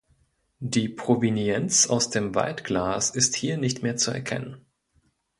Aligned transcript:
Die 0.63 0.89
Provenienz 0.89 1.85
aus 1.85 2.09
dem 2.09 2.33
Waldglas 2.33 3.11
ist 3.11 3.35
hier 3.35 3.57
nicht 3.57 3.83
mehr 3.83 3.97
zu 3.97 4.09
erkennen. 4.09 4.65